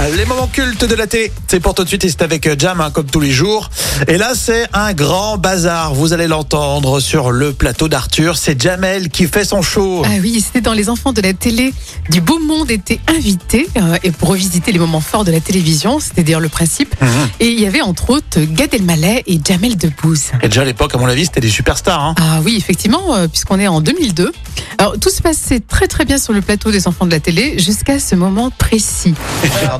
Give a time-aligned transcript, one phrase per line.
[0.00, 2.80] Les moments cultes de la télé, c'est pour tout de suite et c'est avec Jam
[2.80, 3.68] hein, comme tous les jours.
[4.06, 9.08] Et là c'est un grand bazar, vous allez l'entendre sur le plateau d'Arthur, c'est Jamel
[9.08, 10.02] qui fait son show.
[10.06, 11.74] Ah oui, c'était dans Les Enfants de la télé.
[12.10, 15.98] Du beau monde était invité euh, et pour revisiter les moments forts de la télévision,
[15.98, 16.94] c'était d'ailleurs le principe.
[17.02, 17.08] Mhm.
[17.40, 20.30] Et il y avait entre autres Gad Elmaleh et Jamel Debbouze.
[20.42, 22.02] Et déjà à l'époque, à mon avis, c'était des superstars.
[22.02, 22.14] Hein.
[22.20, 24.32] Ah oui, effectivement, euh, puisqu'on est en 2002.
[24.78, 27.58] Alors tout se passait très très bien sur le plateau des Enfants de la télé
[27.58, 29.14] jusqu'à ce moment précis.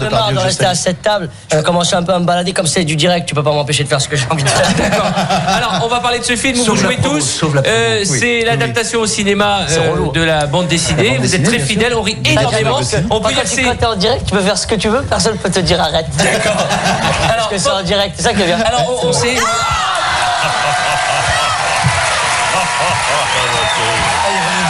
[0.08, 1.30] Depardieu, marre de rester à cette table.
[1.50, 3.28] Je vais commencer un peu à me balader comme c'est du direct.
[3.28, 4.68] Tu peux pas m'empêcher de faire ce que j'ai envie de faire.
[4.78, 5.10] D'accord.
[5.46, 7.42] Alors, on va parler de ce film où vous jouez promo, tous.
[7.66, 8.18] Euh, Oui.
[8.18, 10.12] c'est l'adaptation au cinéma euh, relou.
[10.12, 11.10] de la bande dessinée.
[11.10, 11.94] bande vous êtes très fidèles.
[11.94, 12.80] On rit énormément.
[13.10, 15.02] On peut quand t'es en direct, tu peux faire ce que tu veux.
[15.02, 16.06] Personne peut te dire arrête.
[16.18, 18.14] Alors, Parce que c'est en direct.
[18.16, 18.58] C'est ça qui est bien.
[18.60, 19.34] alors, on, sait.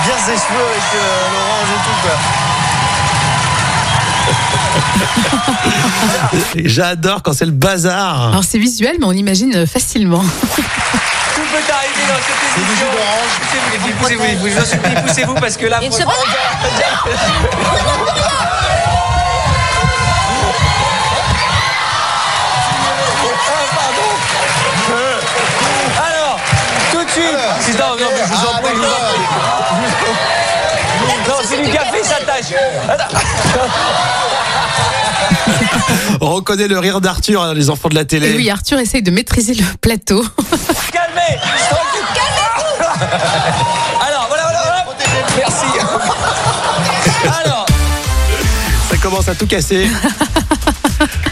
[0.05, 2.17] bien ses cheveux avec euh, l'orange et tout quoi.
[6.65, 8.29] J'adore quand c'est le bazar.
[8.29, 10.21] Alors c'est visuel, mais on imagine facilement.
[10.23, 10.27] Tout
[11.43, 12.87] peut arriver dans cette C'est du jus émission.
[12.93, 13.33] d'orange.
[13.41, 15.81] Poussez-vous, les filles, poussez-vous, je vous en supplie, poussez-vous parce que là.
[15.81, 16.13] Franchement-
[25.99, 26.39] Alors,
[26.93, 27.79] tout de suite.
[27.79, 28.53] Non, non, mais je vous en.
[28.53, 28.58] Non,
[31.45, 32.53] c'est du café, ça tâche.
[36.21, 38.31] On reconnaît le rire d'Arthur, hein, les enfants de la télé.
[38.31, 40.25] Et oui, Arthur essaye de maîtriser le plateau.
[40.93, 41.39] Calmez
[44.01, 44.85] Alors, voilà, voilà, voilà.
[45.37, 45.67] Merci.
[47.45, 47.67] Alors,
[48.91, 49.89] Ça commence à tout casser.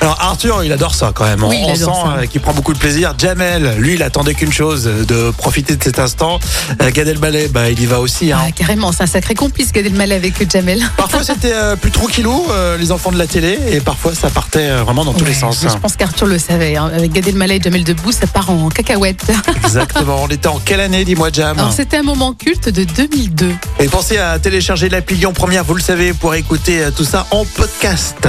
[0.01, 1.43] Alors Arthur, il adore ça quand même.
[1.45, 1.85] Oui, on sent
[2.19, 3.15] euh, qu'il prend beaucoup de plaisir.
[3.19, 6.39] Jamel, lui, il attendait qu'une chose, de profiter de cet instant.
[6.83, 8.31] Euh, Gad Elmaleh, bah, il y va aussi.
[8.33, 8.39] hein.
[8.41, 10.83] Ah, carrément, c'est un sacré complice Gad Elmaleh avec Jamel.
[10.97, 14.69] Parfois c'était euh, plus tranquillou, euh, les enfants de la télé, et parfois ça partait
[14.71, 15.61] euh, vraiment dans tous les sens.
[15.63, 16.77] Je pense qu'Arthur le savait.
[16.77, 16.91] hein.
[16.95, 19.25] Avec Gad Elmaleh et Jamel Debbouze, ça part en cacahuète.
[19.65, 20.23] Exactement.
[20.23, 23.55] On était en quelle année, dis-moi Jam c'était un moment culte de 2002.
[23.81, 27.27] Et pensez à télécharger l'appli Lyon Première, vous le savez, pour écouter euh, tout ça
[27.31, 28.29] en podcast.